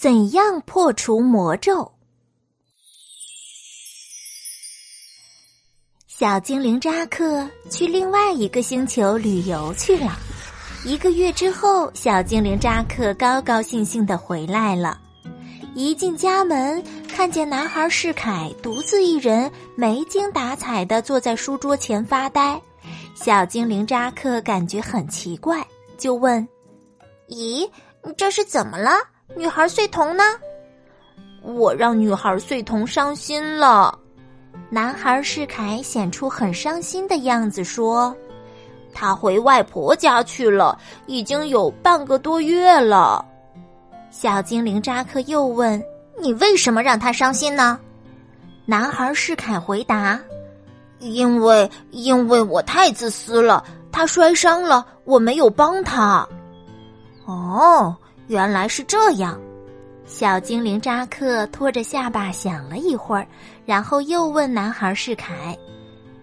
[0.00, 1.90] 怎样破除魔咒？
[6.06, 10.16] 小精灵扎克去另外一个星球旅游去了。
[10.84, 15.00] 一个月之后，小精灵扎克高高兴兴的回来了。
[15.74, 22.62] 一进家门，看见男孩世凯独自一人，没精打采的坐在书桌前发呆。
[23.16, 26.46] 小精灵扎克感觉很奇怪，就问
[27.28, 27.68] ：“咦，
[28.16, 28.92] 这是怎么了？
[29.36, 30.22] 女孩穗童呢
[31.42, 33.96] ？”“我让女孩穗童伤心了。”
[34.70, 38.14] 男孩世凯显出很伤心的样子，说。
[38.92, 40.76] 他回外婆家去了，
[41.06, 43.24] 已经有半个多月了。
[44.10, 45.80] 小精灵扎克又问
[46.18, 47.78] ：“你为什么让他伤心呢？”
[48.66, 50.18] 男孩世凯回答
[50.98, 56.26] ：“因为因为我太自私了，他摔伤了，我没有帮他。”
[57.24, 57.94] 哦，
[58.28, 59.38] 原来是这样。
[60.06, 63.26] 小精灵扎克拖着下巴想了一会儿，
[63.66, 65.58] 然后又问男孩世凯。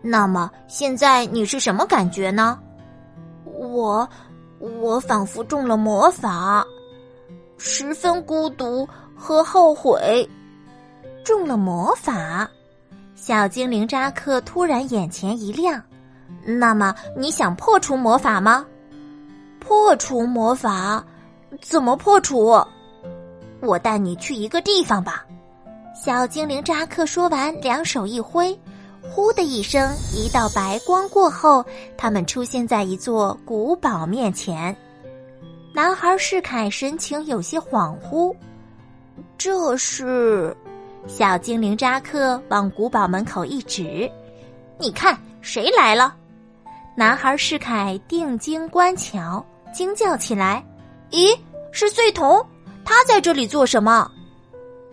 [0.00, 2.58] 那么现在你是什么感觉呢？
[3.44, 4.08] 我，
[4.58, 6.64] 我仿佛中了魔法，
[7.56, 10.28] 十分孤独和后悔。
[11.24, 12.48] 中了魔法，
[13.14, 15.80] 小精灵扎克突然眼前一亮。
[16.44, 18.64] 那么你想破除魔法吗？
[19.60, 21.04] 破除魔法？
[21.60, 22.60] 怎么破除？
[23.60, 25.24] 我带你去一个地方吧。
[25.94, 28.58] 小精灵扎克说完，两手一挥。
[29.02, 31.64] 呼的一声，一道白光过后，
[31.96, 34.74] 他们出现在一座古堡面前。
[35.74, 38.34] 男孩世凯神情有些恍惚。
[39.36, 40.56] 这是，
[41.06, 44.10] 小精灵扎克往古堡门口一指
[44.78, 46.14] ：“你看，谁来了？”
[46.96, 49.44] 男孩世凯定睛观瞧，
[49.74, 50.64] 惊叫起来
[51.12, 51.38] ：“咦，
[51.70, 52.44] 是穗童！
[52.84, 54.10] 他在这里做什么？”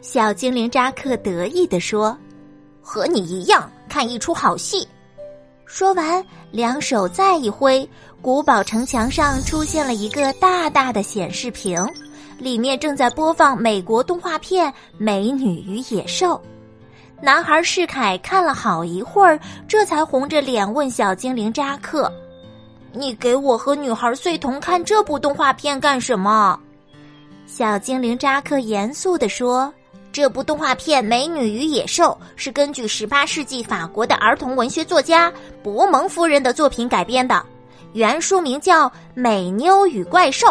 [0.00, 2.16] 小精灵扎克得意地说。
[2.86, 4.86] 和你一样看一出好戏。
[5.64, 7.88] 说完，两手再一挥，
[8.20, 11.82] 古堡城墙上出现了一个大大的显示屏，
[12.38, 16.34] 里面正在播放美国动画片《美女与野兽》。
[17.22, 22.12] 男孩世凯看了好一会儿，这才红着脸问小精灵扎克
[22.94, 26.58] ：“你给我和女孩穗童看这部动画片干什么？”
[27.46, 29.72] 小精灵扎克严肃地说。
[30.12, 37.44] 这部动画片《美女与野兽》是根据十八世纪法国的儿童文学作家博蒙夫人的作品改编的，
[37.94, 40.46] 原书名叫《美妞与怪兽》。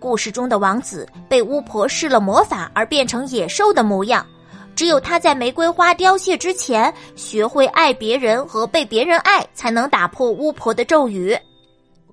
[0.00, 4.26] 故事中的王子被巫婆施了魔法而变成野兽的模样，
[4.74, 11.38] 只有他在玫瑰花凋谢之前学会爱别人和被别人爱，才能打破巫婆的咒语。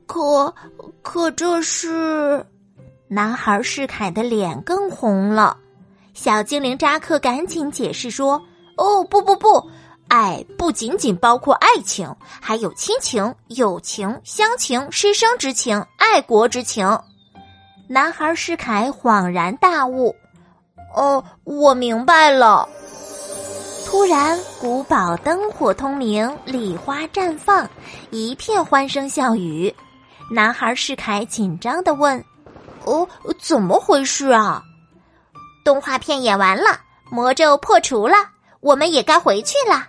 [0.05, 0.53] 可，
[1.01, 2.45] 可这是……
[3.07, 5.57] 男孩世凯的脸更红了。
[6.13, 8.41] 小精灵扎克赶紧解释说
[8.77, 9.63] ：“哦，不不不，
[10.07, 16.99] 爱不仅仅包括爱情，还有亲情、友情、乡情、师生之情、爱国之情。”
[17.87, 20.15] 男孩世凯恍然大悟
[20.95, 22.67] ：“哦，我明白了。”
[23.85, 27.69] 突然，古堡灯火通明，礼花绽放，
[28.09, 29.73] 一片欢声笑语。
[30.31, 32.23] 男孩世凯紧张的问
[32.85, 33.07] ：“哦，
[33.39, 34.63] 怎么回事啊？”
[35.63, 36.79] 动画片演完了，
[37.11, 38.15] 魔咒破除了，
[38.59, 39.87] 我们也该回去了。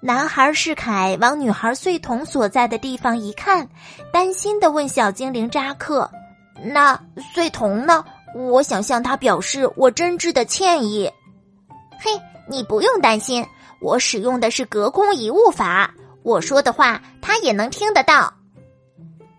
[0.00, 3.66] 男孩世凯往女孩穗童所在的地方一看，
[4.12, 6.08] 担心的问小精灵扎克
[6.62, 6.98] ：“那
[7.34, 8.04] 穗童呢？
[8.34, 11.10] 我想向他表示我真挚的歉意。”
[11.98, 12.10] 嘿，
[12.48, 13.44] 你不用担心，
[13.80, 15.92] 我使用的是隔空遗物法，
[16.22, 18.32] 我说的话他也能听得到。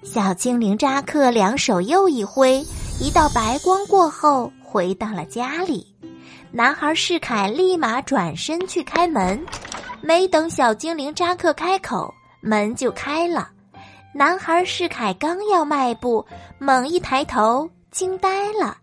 [0.03, 2.63] 小精灵扎克两手又一挥，
[2.99, 4.51] 一道白光过后。
[4.63, 5.87] 回到了家里，
[6.51, 9.43] 男孩世凯立马转身去开门，
[10.01, 13.49] 没等小精灵扎克开口，门就开了。
[14.13, 16.23] 男孩世凯刚要迈步，
[16.59, 18.77] 猛一抬头，惊呆了，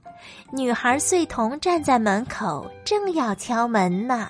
[0.50, 4.28] 女孩穗童站在门口，正要敲门呢。